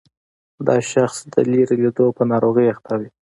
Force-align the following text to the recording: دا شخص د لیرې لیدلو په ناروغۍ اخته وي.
دا 0.67 0.77
شخص 0.91 1.17
د 1.33 1.35
لیرې 1.51 1.75
لیدلو 1.81 2.07
په 2.17 2.23
ناروغۍ 2.31 2.65
اخته 2.73 2.93
وي. 2.99 3.09